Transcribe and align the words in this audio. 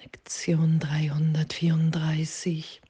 Lektion 0.00 0.78
334. 0.78 2.80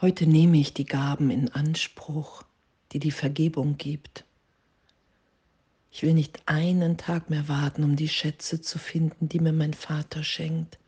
Heute 0.00 0.28
nehme 0.28 0.58
ich 0.58 0.72
die 0.72 0.84
Gaben 0.84 1.28
in 1.28 1.48
Anspruch, 1.48 2.44
die 2.92 3.00
die 3.00 3.10
Vergebung 3.10 3.78
gibt. 3.78 4.24
Ich 5.90 6.04
will 6.04 6.14
nicht 6.14 6.40
einen 6.46 6.98
Tag 6.98 7.30
mehr 7.30 7.48
warten, 7.48 7.82
um 7.82 7.96
die 7.96 8.08
Schätze 8.08 8.60
zu 8.60 8.78
finden, 8.78 9.28
die 9.28 9.40
mir 9.40 9.52
mein 9.52 9.74
Vater 9.74 10.22
schenkt. 10.22 10.78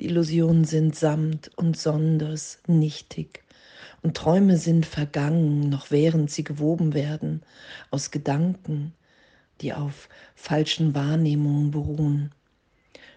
Die 0.00 0.06
Illusionen 0.06 0.64
sind 0.64 0.96
samt 0.96 1.50
und 1.58 1.76
sonders 1.76 2.62
nichtig 2.66 3.44
und 4.00 4.16
Träume 4.16 4.56
sind 4.56 4.86
vergangen, 4.86 5.68
noch 5.68 5.90
während 5.90 6.30
sie 6.30 6.42
gewoben 6.42 6.94
werden 6.94 7.42
aus 7.90 8.10
Gedanken, 8.10 8.94
die 9.60 9.74
auf 9.74 10.08
falschen 10.34 10.94
Wahrnehmungen 10.94 11.70
beruhen. 11.70 12.32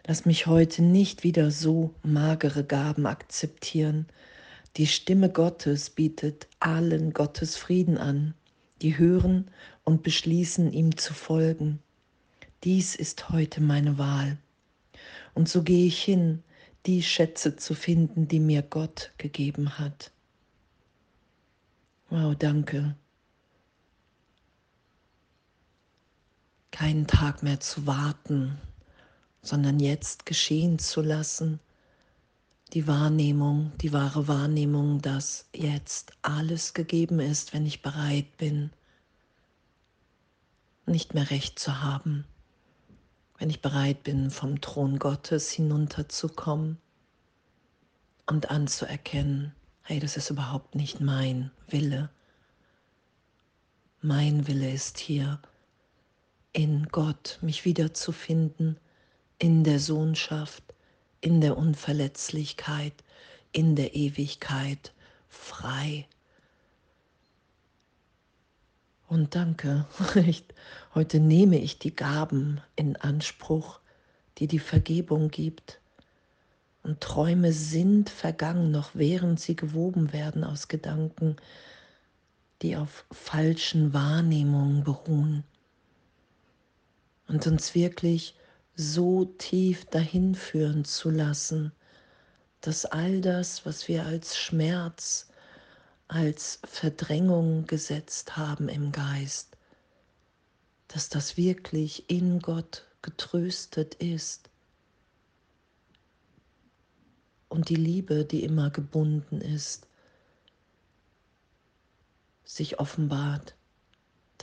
Lass 0.06 0.26
mich 0.26 0.48
heute 0.48 0.82
nicht 0.82 1.24
wieder 1.24 1.50
so 1.50 1.94
magere 2.04 2.66
Gaben 2.66 3.05
akzeptieren. 3.05 4.08
Die 4.76 4.88
Stimme 4.88 5.30
Gottes 5.30 5.90
bietet 5.90 6.48
allen 6.60 7.14
Gottes 7.14 7.55
Frieden 7.55 7.98
an, 7.98 8.34
die 8.82 8.98
hören 8.98 9.50
und 9.86 10.04
beschließen, 10.04 10.74
ihm 10.74 10.98
zu 10.98 11.13
folgen. 11.13 11.80
Dies 12.66 12.96
ist 12.96 13.30
heute 13.30 13.62
meine 13.62 13.98
Wahl. 13.98 14.38
Und 15.36 15.48
so 15.48 15.63
gehe 15.63 15.86
ich 15.86 16.04
hin, 16.04 16.44
die 16.85 17.02
Schätze 17.02 17.55
zu 17.55 17.74
finden, 17.74 18.27
die 18.27 18.40
mir 18.41 18.62
Gott 18.62 19.13
gegeben 19.18 19.80
hat. 19.80 20.12
Wow, 22.10 22.35
danke. 22.35 22.96
Keinen 26.72 27.08
Tag 27.08 27.41
mehr 27.41 27.62
zu 27.62 27.88
warten, 27.88 28.60
sondern 29.44 29.80
jetzt 29.80 30.26
geschehen 30.26 30.80
zu 30.80 31.02
lassen. 31.02 31.60
Die 32.72 32.88
Wahrnehmung, 32.88 33.72
die 33.82 33.94
wahre 33.94 34.28
Wahrnehmung, 34.28 35.02
dass 35.02 35.46
jetzt 35.54 36.13
alles 36.24 36.74
gegeben 36.74 37.20
ist, 37.20 37.54
wenn 37.54 37.68
ich 37.68 37.84
bereit 37.84 38.38
bin, 38.38 38.72
nicht 40.85 41.13
mehr 41.13 41.30
recht 41.30 41.60
zu 41.60 41.82
haben, 41.82 42.26
wenn 43.38 43.50
ich 43.50 43.62
bereit 43.62 44.04
bin, 44.04 44.32
vom 44.32 44.60
Thron 44.62 44.98
Gottes 44.98 45.52
hinunterzukommen 45.52 46.78
und 48.26 48.50
anzuerkennen, 48.50 49.54
hey, 49.84 50.00
das 50.00 50.18
ist 50.18 50.30
überhaupt 50.30 50.76
nicht 50.76 51.02
mein 51.02 51.52
Wille. 51.68 52.10
Mein 54.02 54.48
Wille 54.48 54.72
ist 54.72 54.98
hier, 54.98 55.40
in 56.54 56.88
Gott 56.91 57.40
mich 57.41 57.66
wiederzufinden 57.66 58.78
in 59.39 59.63
der 59.63 59.79
Sohnschaft, 59.79 60.63
in 61.21 61.41
der 61.41 61.57
Unverletzlichkeit, 61.57 62.93
in 63.51 63.76
der 63.76 63.95
Ewigkeit 63.95 64.94
frei. 65.29 66.07
Und 69.07 69.35
danke, 69.35 69.85
heute 70.95 71.19
nehme 71.19 71.59
ich 71.59 71.79
die 71.79 71.95
Gaben 71.95 72.61
in 72.75 72.95
Anspruch, 72.95 73.79
die 74.38 74.47
die 74.47 74.59
Vergebung 74.59 75.29
gibt. 75.29 75.79
Und 76.81 77.00
Träume 77.00 77.53
sind 77.53 78.09
vergangen, 78.09 78.72
noch 78.72 78.91
während 78.94 79.39
sie 79.39 79.56
gewoben 79.56 80.11
werden 80.13 80.44
aus 80.44 80.67
Gedanken, 80.67 81.38
die 82.61 82.75
auf 82.75 83.06
falschen 83.11 83.94
Wahrnehmungen 83.94 84.84
beruhen. 84.84 85.44
Und 87.28 87.45
uns 87.47 87.75
wirklich 87.75 88.35
so 88.75 89.25
tief 89.25 89.85
dahin 89.85 90.35
führen 90.35 90.85
zu 90.85 91.09
lassen, 91.09 91.72
dass 92.62 92.85
all 92.85 93.22
das, 93.22 93.66
was 93.66 93.88
wir 93.88 94.06
als 94.06 94.38
Schmerz, 94.38 95.28
als 96.07 96.59
Verdrängung 96.66 97.68
gesetzt 97.68 98.38
haben 98.38 98.69
im 98.69 98.91
Geist, 98.91 99.57
dass 100.88 101.09
das 101.09 101.38
wirklich 101.38 102.09
in 102.09 102.39
Gott 102.39 102.85
getröstet 103.01 103.95
ist. 103.95 104.50
Und 107.50 107.69
die 107.69 107.75
Liebe, 107.75 108.25
die 108.25 108.44
immer 108.44 108.69
gebunden 108.69 109.41
ist, 109.41 109.88
sich 112.44 112.79
offenbart. 112.79 113.55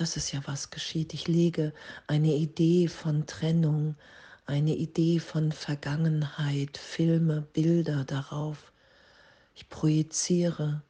Das 0.00 0.16
ist 0.16 0.32
ja 0.32 0.40
was 0.46 0.70
geschieht. 0.70 1.12
Ich 1.12 1.28
lege 1.28 1.74
eine 2.06 2.34
Idee 2.34 2.88
von 2.88 3.26
Trennung, 3.26 3.96
eine 4.46 4.74
Idee 4.74 5.18
von 5.18 5.52
Vergangenheit, 5.52 6.78
Filme, 6.78 7.42
Bilder 7.52 8.06
darauf. 8.06 8.72
Ich 9.54 9.68
projiziere. 9.68 10.80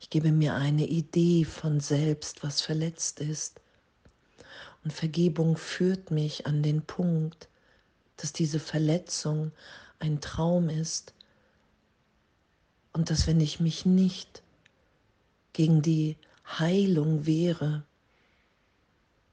Ich 0.00 0.08
gebe 0.08 0.32
mir 0.32 0.54
eine 0.54 0.86
Idee 0.86 1.44
von 1.44 1.78
selbst, 1.78 2.42
was 2.42 2.62
verletzt 2.62 3.20
ist. 3.20 3.60
Und 4.82 4.94
Vergebung 4.94 5.58
führt 5.58 6.10
mich 6.10 6.46
an 6.46 6.62
den 6.62 6.80
Punkt, 6.80 7.50
dass 8.16 8.32
diese 8.32 8.60
Verletzung 8.60 9.52
ein 9.98 10.22
Traum 10.22 10.70
ist 10.70 11.12
und 12.94 13.10
dass 13.10 13.26
wenn 13.26 13.42
ich 13.42 13.60
mich 13.60 13.84
nicht 13.84 14.42
gegen 15.52 15.82
die 15.82 16.16
Heilung 16.46 17.26
wehre, 17.26 17.84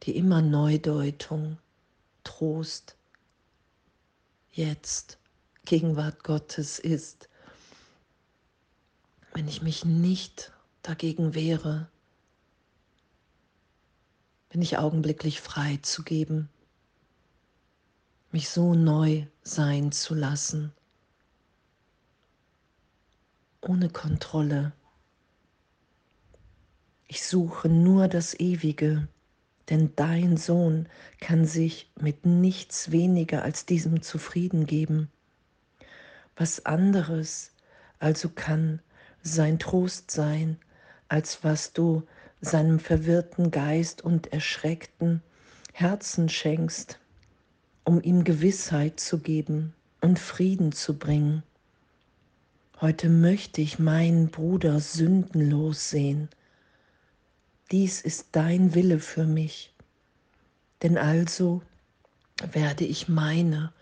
die 0.03 0.17
immer 0.17 0.41
Neudeutung, 0.41 1.57
Trost, 2.25 2.97
jetzt 4.51 5.17
Gegenwart 5.65 6.23
Gottes 6.23 6.77
ist. 6.77 7.29
Wenn 9.33 9.47
ich 9.47 9.61
mich 9.61 9.85
nicht 9.85 10.51
dagegen 10.81 11.33
wehre, 11.33 11.89
bin 14.49 14.61
ich 14.61 14.77
augenblicklich 14.77 15.39
frei 15.39 15.79
zu 15.81 16.03
geben, 16.03 16.49
mich 18.31 18.49
so 18.49 18.73
neu 18.73 19.25
sein 19.41 19.93
zu 19.93 20.13
lassen, 20.15 20.73
ohne 23.61 23.89
Kontrolle. 23.89 24.73
Ich 27.07 27.25
suche 27.25 27.69
nur 27.69 28.09
das 28.09 28.37
Ewige 28.39 29.07
denn 29.69 29.91
dein 29.95 30.37
Sohn 30.37 30.87
kann 31.21 31.45
sich 31.45 31.91
mit 31.99 32.25
nichts 32.25 32.91
weniger 32.91 33.43
als 33.43 33.65
diesem 33.65 34.01
zufrieden 34.01 34.65
geben. 34.65 35.09
Was 36.35 36.65
anderes 36.65 37.51
also 37.99 38.29
kann 38.29 38.81
sein 39.21 39.59
Trost 39.59 40.11
sein, 40.11 40.57
als 41.07 41.43
was 41.43 41.73
du 41.73 42.03
seinem 42.41 42.79
verwirrten 42.79 43.51
Geist 43.51 44.03
und 44.03 44.33
erschreckten 44.33 45.21
Herzen 45.71 46.27
schenkst, 46.27 46.99
um 47.85 48.01
ihm 48.01 48.23
Gewissheit 48.23 48.99
zu 48.99 49.19
geben 49.19 49.73
und 50.01 50.19
Frieden 50.19 50.73
zu 50.73 50.97
bringen. 50.97 51.43
Heute 52.81 53.07
möchte 53.07 53.61
ich 53.61 53.79
meinen 53.79 54.29
Bruder 54.29 54.81
sündenlos 54.81 55.89
sehen 55.89 56.27
dies 57.71 58.01
ist 58.01 58.27
dein 58.33 58.73
Wille 58.75 58.99
für 58.99 59.25
mich, 59.25 59.73
denn 60.81 60.97
also 60.97 61.61
werde 62.51 62.83
ich 62.83 63.07
meine 63.07 63.73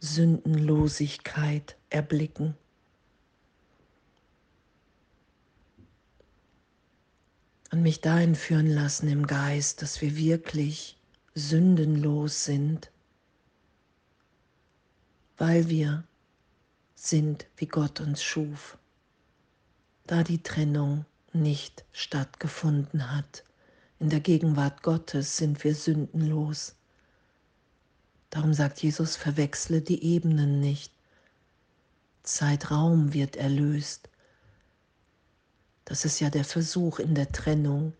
Sündenlosigkeit 0.00 1.76
erblicken. 1.90 2.54
Und 7.72 7.82
mich 7.82 8.00
dahin 8.00 8.34
führen 8.34 8.68
lassen 8.68 9.08
im 9.08 9.26
Geist, 9.26 9.82
dass 9.82 10.00
wir 10.00 10.16
wirklich 10.16 10.96
sündenlos 11.34 12.44
sind, 12.44 12.90
weil 15.36 15.68
wir 15.68 16.04
sind, 16.94 17.46
wie 17.56 17.66
Gott 17.66 18.00
uns 18.00 18.22
schuf. 18.22 18.78
Da 20.06 20.22
die 20.22 20.42
Trennung 20.42 21.04
nicht 21.32 21.84
stattgefunden 21.92 23.14
hat. 23.14 23.44
In 23.98 24.10
der 24.10 24.20
Gegenwart 24.20 24.82
Gottes 24.82 25.36
sind 25.36 25.64
wir 25.64 25.74
sündenlos. 25.74 26.76
Darum 28.30 28.52
sagt 28.52 28.82
Jesus, 28.82 29.16
verwechsle 29.16 29.80
die 29.80 30.02
Ebenen 30.02 30.60
nicht. 30.60 30.92
Zeitraum 32.22 33.12
wird 33.14 33.36
erlöst. 33.36 34.10
Das 35.84 36.04
ist 36.04 36.20
ja 36.20 36.28
der 36.28 36.44
Versuch 36.44 36.98
in 36.98 37.14
der 37.14 37.30
Trennung, 37.30 37.92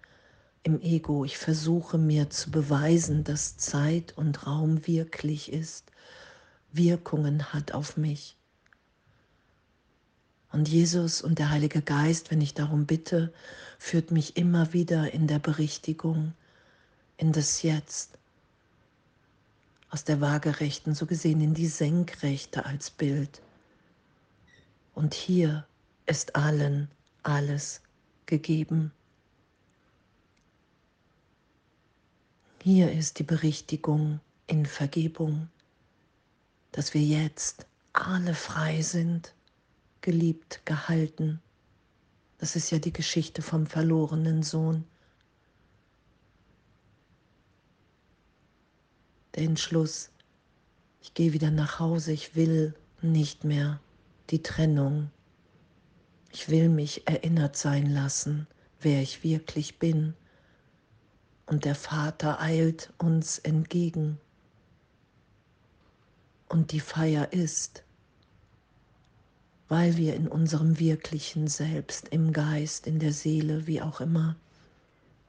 im 0.64 0.82
Ego. 0.82 1.24
Ich 1.24 1.38
versuche 1.38 1.96
mir 1.96 2.28
zu 2.28 2.50
beweisen, 2.50 3.22
dass 3.22 3.56
Zeit 3.56 4.18
und 4.18 4.46
Raum 4.46 4.86
wirklich 4.86 5.52
ist, 5.52 5.92
Wirkungen 6.72 7.52
hat 7.52 7.72
auf 7.72 7.96
mich. 7.96 8.36
Und 10.52 10.68
Jesus 10.68 11.22
und 11.22 11.38
der 11.38 11.50
Heilige 11.50 11.82
Geist, 11.82 12.30
wenn 12.30 12.40
ich 12.40 12.54
darum 12.54 12.86
bitte, 12.86 13.32
führt 13.78 14.10
mich 14.10 14.36
immer 14.36 14.72
wieder 14.72 15.12
in 15.12 15.26
der 15.26 15.38
Berichtigung, 15.38 16.32
in 17.18 17.32
das 17.32 17.62
Jetzt, 17.62 18.18
aus 19.90 20.04
der 20.04 20.20
Waagerechten, 20.20 20.94
so 20.94 21.06
gesehen 21.06 21.40
in 21.40 21.54
die 21.54 21.68
Senkrechte 21.68 22.66
als 22.66 22.90
Bild, 22.90 23.42
Und 24.96 25.12
hier 25.12 25.66
ist 26.06 26.36
allen 26.36 26.88
alles 27.22 27.82
gegeben. 28.24 28.92
Hier 32.62 32.90
ist 32.90 33.18
die 33.18 33.24
Berichtigung 33.24 34.20
in 34.46 34.64
Vergebung, 34.64 35.48
dass 36.72 36.94
wir 36.94 37.02
jetzt 37.02 37.66
alle 37.92 38.34
frei 38.34 38.80
sind, 38.80 39.34
geliebt, 40.06 40.60
gehalten. 40.64 41.42
Das 42.38 42.54
ist 42.54 42.70
ja 42.70 42.78
die 42.78 42.92
Geschichte 42.92 43.42
vom 43.42 43.66
verlorenen 43.66 44.44
Sohn. 44.44 44.84
Der 49.34 49.42
Entschluss, 49.42 50.12
ich 51.00 51.12
gehe 51.12 51.32
wieder 51.32 51.50
nach 51.50 51.80
Hause, 51.80 52.12
ich 52.12 52.36
will 52.36 52.72
nicht 53.02 53.42
mehr 53.42 53.80
die 54.30 54.44
Trennung. 54.44 55.10
Ich 56.30 56.50
will 56.50 56.68
mich 56.68 57.08
erinnert 57.08 57.56
sein 57.56 57.86
lassen, 57.86 58.46
wer 58.80 59.02
ich 59.02 59.24
wirklich 59.24 59.80
bin. 59.80 60.14
Und 61.46 61.64
der 61.64 61.74
Vater 61.74 62.40
eilt 62.40 62.92
uns 62.98 63.40
entgegen. 63.40 64.20
Und 66.48 66.70
die 66.70 66.80
Feier 66.80 67.32
ist, 67.32 67.82
weil 69.68 69.96
wir 69.96 70.14
in 70.14 70.28
unserem 70.28 70.78
wirklichen 70.78 71.48
Selbst, 71.48 72.08
im 72.08 72.32
Geist, 72.32 72.86
in 72.86 72.98
der 72.98 73.12
Seele, 73.12 73.66
wie 73.66 73.82
auch 73.82 74.00
immer, 74.00 74.36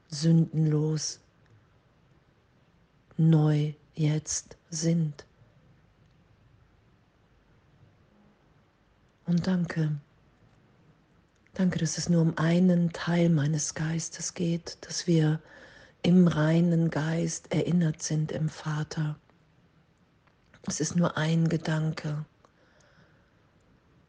sündenlos, 0.10 1.20
neu 3.18 3.74
jetzt 3.96 4.58
sind. 4.70 5.26
Und 9.26 9.48
danke. 9.48 10.00
Danke, 11.54 11.80
dass 11.80 11.98
es 11.98 12.08
nur 12.08 12.22
um 12.22 12.38
einen 12.38 12.94
Teil 12.94 13.30
meines 13.30 13.74
Geistes 13.74 14.36
geht, 14.36 14.78
dass 14.82 15.08
wir 15.08 15.42
im 16.04 16.28
reinen 16.28 16.92
Geist 16.92 17.52
erinnert 17.52 18.04
sind 18.04 18.32
im 18.32 18.48
Vater. 18.48 19.18
Es 20.68 20.80
ist 20.80 20.96
nur 20.96 21.18
ein 21.18 21.50
Gedanke. 21.50 22.26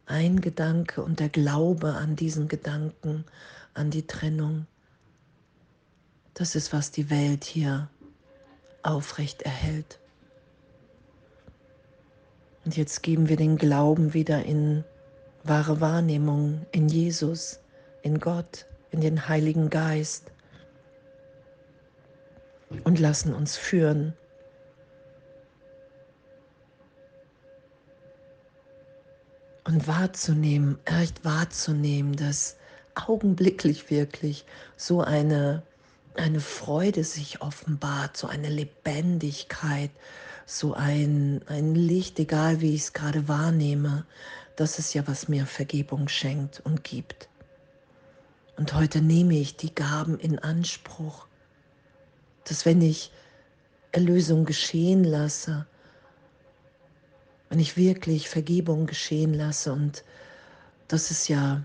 Ein 0.09 0.41
Gedanke 0.41 1.03
und 1.03 1.21
der 1.21 1.29
Glaube 1.29 1.93
an 1.93 2.17
diesen 2.17 2.49
Gedanken, 2.49 3.27
an 3.75 3.91
die 3.91 4.07
Trennung. 4.07 4.67
Das 6.33 6.55
ist, 6.55 6.73
was 6.73 6.91
die 6.91 7.11
Welt 7.11 7.45
hier 7.45 7.91
aufrecht 8.83 9.43
erhält. 9.43 10.01
Und 12.65 12.75
jetzt 12.79 13.03
geben 13.03 13.29
wir 13.29 13.37
den 13.37 13.59
Glauben 13.59 14.15
wieder 14.15 14.45
in 14.45 14.83
wahre 15.45 15.83
Wahrnehmung 15.83 16.65
in 16.73 16.89
Jesus, 16.89 17.61
in 18.01 18.19
Gott, 18.19 18.65
in 18.91 19.03
den 19.03 19.29
Heiligen 19.29 19.69
Geist 19.69 20.33
und 22.85 22.99
lassen 22.99 23.35
uns 23.35 23.59
führen. 23.59 24.15
Und 29.69 29.87
wahrzunehmen, 29.87 30.79
echt 30.87 31.27
wahrzunehmen, 31.27 32.17
dass 32.17 32.57
augenblicklich 32.95 33.91
wirklich 33.91 34.47
so 34.79 35.03
eine, 35.03 35.63
eine 36.15 36.41
Freude 36.41 37.05
sich 37.05 37.43
offenbart, 37.43 38.17
so 38.17 38.29
eine 38.29 38.49
Lebendigkeit, 38.49 39.91
so 40.47 40.73
ein, 40.73 41.43
ein 41.49 41.75
Licht, 41.75 42.19
egal 42.19 42.63
wie 42.63 42.75
ich 42.75 42.81
es 42.81 42.93
gerade 42.95 43.29
wahrnehme, 43.29 44.07
das 44.57 44.79
ist 44.79 44.95
ja, 44.95 45.07
was 45.07 45.29
mir 45.29 45.45
Vergebung 45.45 46.09
schenkt 46.09 46.61
und 46.61 46.83
gibt. 46.83 47.29
Und 48.57 48.73
heute 48.73 49.03
nehme 49.03 49.35
ich 49.35 49.59
die 49.59 49.75
Gaben 49.75 50.19
in 50.19 50.39
Anspruch, 50.39 51.27
dass 52.45 52.65
wenn 52.65 52.81
ich 52.81 53.13
Erlösung 53.93 54.47
geschehen 54.47 55.05
lasse, 55.05 55.67
wenn 57.49 57.61
ich 57.61 57.77
wirklich 57.77 58.29
Vergebung 58.29 58.87
geschehen 58.87 59.35
lasse 59.35 59.73
und 59.73 60.05
das 60.89 61.11
ist 61.11 61.29
ja 61.29 61.63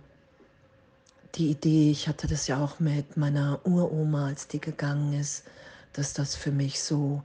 die 1.36 1.50
Idee, 1.50 1.92
ich 1.92 2.08
hatte 2.08 2.28
das 2.28 2.48
ja 2.48 2.64
auch 2.64 2.80
mit 2.80 3.18
meiner 3.18 3.60
Uroma, 3.66 4.28
als 4.28 4.48
die 4.48 4.62
gegangen 4.62 5.14
ist, 5.14 5.44
dass 5.94 6.14
das 6.14 6.36
für 6.36 6.52
mich 6.52 6.82
so 6.82 7.24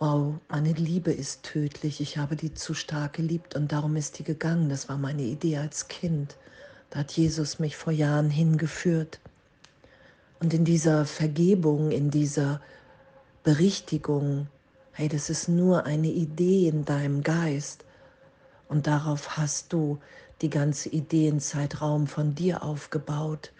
wow, 0.00 0.34
meine 0.48 0.72
Liebe 0.72 1.12
ist 1.12 1.42
tödlich, 1.42 2.00
ich 2.00 2.16
habe 2.16 2.34
die 2.34 2.54
zu 2.54 2.72
stark 2.72 3.12
geliebt 3.12 3.54
und 3.54 3.70
darum 3.70 3.96
ist 3.96 4.18
die 4.18 4.24
gegangen. 4.24 4.70
Das 4.70 4.88
war 4.88 4.96
meine 4.96 5.22
Idee 5.22 5.58
als 5.58 5.88
Kind. 5.88 6.36
Da 6.88 7.00
hat 7.00 7.12
Jesus 7.12 7.58
mich 7.58 7.76
vor 7.76 7.92
Jahren 7.92 8.30
hingeführt. 8.30 9.20
Und 10.40 10.54
in 10.54 10.64
dieser 10.64 11.04
Vergebung, 11.04 11.90
in 11.90 12.10
dieser 12.10 12.62
Berichtigung, 13.44 14.48
hey, 15.00 15.08
das 15.08 15.30
ist 15.30 15.48
nur 15.48 15.86
eine 15.86 16.08
Idee 16.08 16.68
in 16.68 16.84
deinem 16.84 17.22
Geist. 17.22 17.86
Und 18.68 18.86
darauf 18.86 19.38
hast 19.38 19.72
du 19.72 19.98
die 20.42 20.50
ganze 20.50 20.90
Ideenzeitraum 20.90 22.06
von 22.06 22.34
dir 22.34 22.62
aufgebaut, 22.62 23.50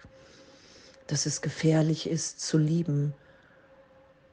dass 1.07 1.25
es 1.25 1.41
gefährlich 1.41 2.07
ist 2.07 2.41
zu 2.41 2.59
lieben, 2.59 3.15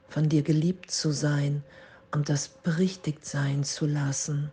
von 0.07 0.29
dir 0.29 0.43
geliebt 0.43 0.91
zu 0.91 1.11
sein, 1.11 1.63
und 2.11 2.29
das 2.29 2.47
berichtigt 2.47 3.25
sein 3.25 3.63
zu 3.63 3.87
lassen. 3.87 4.51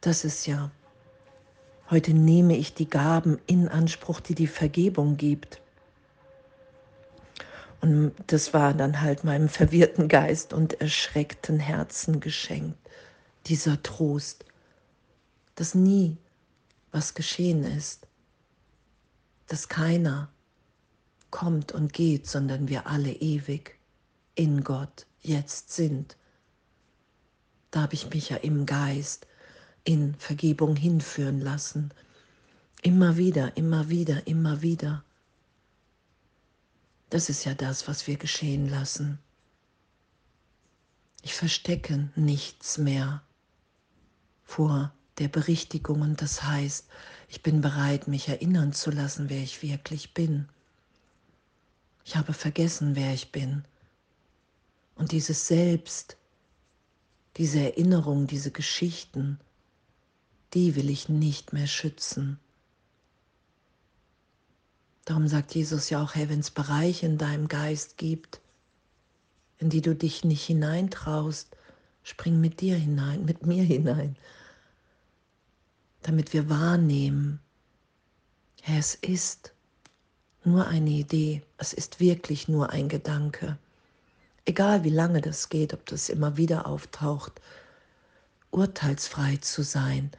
Das 0.00 0.24
ist 0.24 0.48
ja, 0.48 0.72
heute 1.90 2.12
nehme 2.12 2.56
ich 2.56 2.74
die 2.74 2.90
Gaben 2.90 3.38
in 3.46 3.68
Anspruch, 3.68 4.18
die 4.18 4.34
die 4.34 4.48
Vergebung 4.48 5.16
gibt. 5.16 5.61
Und 7.82 8.14
das 8.28 8.54
war 8.54 8.74
dann 8.74 9.00
halt 9.00 9.24
meinem 9.24 9.48
verwirrten 9.48 10.06
Geist 10.06 10.52
und 10.52 10.80
erschreckten 10.80 11.58
Herzen 11.58 12.20
geschenkt, 12.20 12.78
dieser 13.46 13.82
Trost, 13.82 14.44
dass 15.56 15.74
nie 15.74 16.16
was 16.92 17.14
geschehen 17.14 17.64
ist, 17.64 18.06
dass 19.48 19.68
keiner 19.68 20.30
kommt 21.30 21.72
und 21.72 21.92
geht, 21.92 22.28
sondern 22.28 22.68
wir 22.68 22.86
alle 22.86 23.10
ewig 23.12 23.76
in 24.36 24.62
Gott 24.62 25.06
jetzt 25.20 25.72
sind. 25.72 26.16
Da 27.72 27.82
habe 27.82 27.94
ich 27.94 28.08
mich 28.10 28.28
ja 28.28 28.36
im 28.36 28.64
Geist 28.64 29.26
in 29.82 30.14
Vergebung 30.14 30.76
hinführen 30.76 31.40
lassen. 31.40 31.92
Immer 32.82 33.16
wieder, 33.16 33.56
immer 33.56 33.88
wieder, 33.88 34.24
immer 34.28 34.62
wieder. 34.62 35.02
Das 37.12 37.28
ist 37.28 37.44
ja 37.44 37.52
das, 37.52 37.88
was 37.88 38.06
wir 38.06 38.16
geschehen 38.16 38.70
lassen. 38.70 39.18
Ich 41.20 41.34
verstecke 41.34 42.08
nichts 42.16 42.78
mehr 42.78 43.22
vor 44.44 44.94
der 45.18 45.28
Berichtigung 45.28 46.00
und 46.00 46.22
das 46.22 46.42
heißt, 46.42 46.88
ich 47.28 47.42
bin 47.42 47.60
bereit, 47.60 48.08
mich 48.08 48.28
erinnern 48.28 48.72
zu 48.72 48.90
lassen, 48.90 49.28
wer 49.28 49.42
ich 49.42 49.62
wirklich 49.62 50.14
bin. 50.14 50.48
Ich 52.02 52.16
habe 52.16 52.32
vergessen, 52.32 52.96
wer 52.96 53.12
ich 53.12 53.30
bin. 53.30 53.66
Und 54.94 55.12
dieses 55.12 55.46
Selbst, 55.46 56.16
diese 57.36 57.60
Erinnerung, 57.60 58.26
diese 58.26 58.52
Geschichten, 58.52 59.38
die 60.54 60.76
will 60.76 60.88
ich 60.88 61.10
nicht 61.10 61.52
mehr 61.52 61.66
schützen. 61.66 62.40
Darum 65.04 65.26
sagt 65.28 65.54
Jesus 65.54 65.90
ja 65.90 66.02
auch, 66.02 66.14
hey, 66.14 66.28
wenn 66.28 66.40
es 66.40 66.50
Bereiche 66.50 67.06
in 67.06 67.18
deinem 67.18 67.48
Geist 67.48 67.96
gibt, 67.96 68.40
in 69.58 69.70
die 69.70 69.80
du 69.80 69.94
dich 69.94 70.24
nicht 70.24 70.44
hineintraust, 70.44 71.56
spring 72.02 72.40
mit 72.40 72.60
dir 72.60 72.76
hinein, 72.76 73.24
mit 73.24 73.46
mir 73.46 73.64
hinein, 73.64 74.16
damit 76.02 76.32
wir 76.32 76.48
wahrnehmen, 76.48 77.40
hey, 78.62 78.78
es 78.78 78.94
ist 78.94 79.52
nur 80.44 80.66
eine 80.66 80.90
Idee, 80.90 81.42
es 81.58 81.72
ist 81.72 82.00
wirklich 82.00 82.48
nur 82.48 82.70
ein 82.70 82.88
Gedanke 82.88 83.58
egal 84.44 84.84
wie 84.84 84.90
lange 84.90 85.20
das 85.20 85.48
geht, 85.48 85.74
ob 85.74 85.86
das 85.86 86.08
immer 86.08 86.36
wieder 86.36 86.66
auftaucht, 86.66 87.40
urteilsfrei 88.50 89.36
zu 89.36 89.62
sein. 89.62 90.10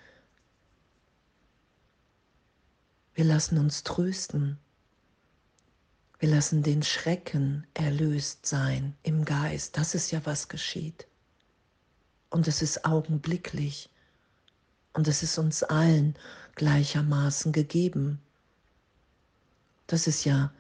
Wir 3.16 3.26
lassen 3.26 3.58
uns 3.58 3.84
trösten. 3.84 4.58
Wir 6.24 6.30
lassen 6.30 6.64
den 6.64 6.84
Schrecken 6.84 7.68
erlöst 7.74 8.46
sein 8.46 8.96
im 9.04 9.26
Geist. 9.26 9.76
Das 9.76 9.94
ist 9.94 10.10
ja, 10.12 10.22
was 10.24 10.48
geschieht. 10.48 11.06
Und 12.30 12.48
es 12.48 12.62
ist 12.62 12.86
augenblicklich. 12.86 13.90
Und 14.94 15.10
es 15.10 15.22
ist 15.22 15.38
uns 15.38 15.64
allen 15.64 16.16
gleichermaßen 16.56 17.52
gegeben. 17.52 18.22
Das 19.86 20.08
ist 20.08 20.24
ja 20.24 20.54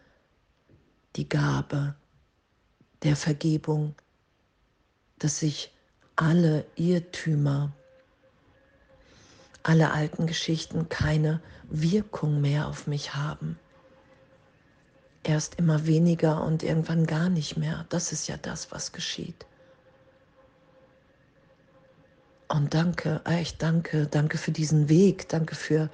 die 1.16 1.30
Gabe 1.30 1.96
der 3.04 3.16
Vergebung, 3.16 3.96
dass 5.18 5.40
sich 5.40 5.72
alle 6.18 6.66
Irrtümer, 6.76 7.72
alle 9.64 9.94
alten 9.94 10.28
Geschichten 10.28 10.90
keine 10.90 11.42
Wirkung 11.70 12.42
mehr 12.42 12.68
auf 12.68 12.86
mich 12.86 13.16
haben. 13.16 13.58
Erst 15.24 15.56
immer 15.56 15.86
weniger 15.86 16.44
und 16.44 16.64
irgendwann 16.64 17.06
gar 17.06 17.30
nicht 17.30 17.58
mehr. 17.58 17.86
Das 17.90 18.12
ist 18.12 18.28
ja 18.28 18.38
das, 18.38 18.72
was 18.72 18.92
geschieht. 18.92 19.46
Und 22.50 22.74
danke, 22.74 23.22
echt 23.26 23.62
danke, 23.64 24.06
danke 24.08 24.38
für 24.38 24.52
diesen 24.52 24.90
Weg, 24.90 25.28
danke 25.30 25.56
für 25.56 25.90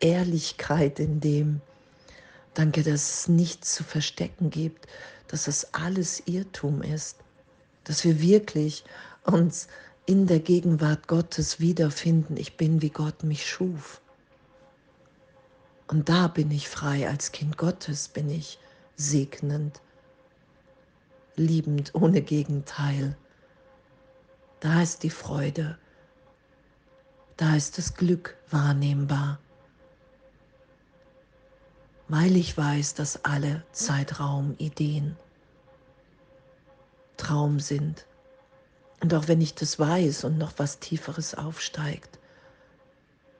Ehrlichkeit 0.00 0.98
in 0.98 1.20
dem. 1.20 1.60
Danke, 2.54 2.82
dass 2.82 3.20
es 3.20 3.28
nichts 3.28 3.74
zu 3.74 3.84
verstecken 3.84 4.50
gibt, 4.50 4.86
dass 5.28 5.46
es 5.46 5.72
alles 5.74 6.22
Irrtum 6.26 6.82
ist, 6.82 7.18
dass 7.84 8.04
wir 8.04 8.20
wirklich 8.20 8.84
uns 9.24 9.68
in 10.06 10.26
der 10.26 10.40
Gegenwart 10.40 11.08
Gottes 11.08 11.60
wiederfinden. 11.60 12.36
Ich 12.36 12.56
bin, 12.56 12.82
wie 12.82 12.90
Gott 12.90 13.22
mich 13.22 13.46
schuf. 13.48 14.00
Und 15.86 16.08
da 16.08 16.28
bin 16.28 16.50
ich 16.50 16.68
frei, 16.68 17.08
als 17.08 17.32
Kind 17.32 17.58
Gottes 17.58 18.08
bin 18.08 18.30
ich 18.30 18.58
segnend, 18.96 19.80
liebend, 21.36 21.94
ohne 21.94 22.22
Gegenteil. 22.22 23.16
Da 24.60 24.82
ist 24.82 25.02
die 25.02 25.10
Freude, 25.10 25.78
da 27.36 27.54
ist 27.56 27.76
das 27.76 27.94
Glück 27.94 28.36
wahrnehmbar, 28.50 29.38
weil 32.08 32.36
ich 32.36 32.56
weiß, 32.56 32.94
dass 32.94 33.24
alle 33.24 33.64
Zeitraumideen 33.72 35.16
Traum 37.16 37.60
sind. 37.60 38.06
Und 39.02 39.12
auch 39.14 39.28
wenn 39.28 39.40
ich 39.40 39.54
das 39.54 39.78
weiß 39.78 40.24
und 40.24 40.38
noch 40.38 40.52
was 40.56 40.78
Tieferes 40.78 41.34
aufsteigt, 41.34 42.18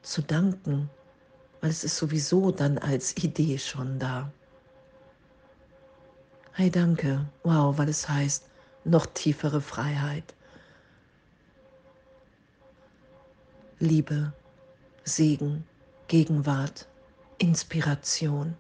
zu 0.03 0.23
danken, 0.23 0.91
weil 1.65 1.71
es 1.71 1.83
ist 1.83 1.97
sowieso 1.97 2.51
dann 2.51 2.77
als 2.77 3.17
Idee 3.17 3.57
schon 3.57 3.99
da. 3.99 4.31
Hey, 6.53 6.71
danke. 6.71 7.25
Wow, 7.43 7.79
weil 7.79 7.89
es 7.89 8.07
heißt, 8.07 8.45
noch 8.85 9.07
tiefere 9.07 9.63
Freiheit. 9.63 10.35
Liebe, 13.79 14.35
Segen, 15.05 15.65
Gegenwart, 16.07 16.87
Inspiration, 17.39 18.55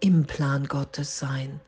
im 0.00 0.26
Plan 0.26 0.68
Gottes 0.68 1.18
sein, 1.18 1.62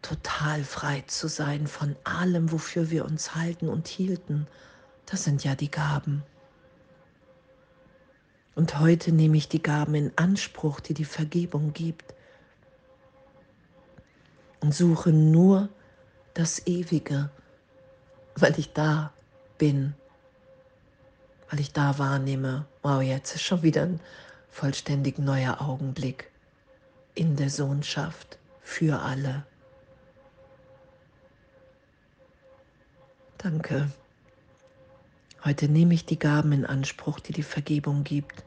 total 0.00 0.64
frei 0.64 1.04
zu 1.06 1.28
sein 1.28 1.66
von 1.66 1.96
allem, 2.04 2.50
wofür 2.50 2.88
wir 2.88 3.04
uns 3.04 3.34
halten 3.34 3.68
und 3.68 3.88
hielten. 3.88 4.46
Das 5.04 5.24
sind 5.24 5.44
ja 5.44 5.54
die 5.54 5.70
Gaben. 5.70 6.24
Und 8.58 8.80
heute 8.80 9.12
nehme 9.12 9.36
ich 9.36 9.48
die 9.48 9.62
Gaben 9.62 9.94
in 9.94 10.10
Anspruch, 10.16 10.80
die 10.80 10.92
die 10.92 11.04
Vergebung 11.04 11.72
gibt 11.74 12.12
und 14.58 14.74
suche 14.74 15.10
nur 15.10 15.68
das 16.34 16.66
Ewige, 16.66 17.30
weil 18.34 18.58
ich 18.58 18.72
da 18.72 19.12
bin, 19.58 19.94
weil 21.48 21.60
ich 21.60 21.72
da 21.72 22.00
wahrnehme, 22.00 22.66
wow, 22.82 23.00
jetzt 23.00 23.36
ist 23.36 23.42
schon 23.42 23.62
wieder 23.62 23.82
ein 23.82 24.00
vollständig 24.50 25.20
neuer 25.20 25.60
Augenblick 25.60 26.28
in 27.14 27.36
der 27.36 27.50
Sohnschaft 27.50 28.40
für 28.60 28.98
alle. 28.98 29.46
Danke. 33.38 33.88
Heute 35.44 35.68
nehme 35.68 35.94
ich 35.94 36.06
die 36.06 36.18
Gaben 36.18 36.50
in 36.50 36.66
Anspruch, 36.66 37.20
die 37.20 37.32
die 37.32 37.44
Vergebung 37.44 38.02
gibt, 38.02 38.42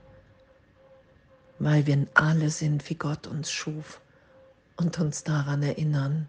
weil 1.63 1.85
wir 1.85 2.07
alle 2.15 2.49
sind, 2.49 2.89
wie 2.89 2.95
Gott 2.95 3.27
uns 3.27 3.51
schuf 3.51 4.01
und 4.77 4.97
uns 4.99 5.23
daran 5.23 5.61
erinnern. 5.61 6.27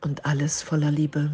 Und 0.00 0.26
alles 0.26 0.62
voller 0.62 0.90
Liebe. 0.90 1.30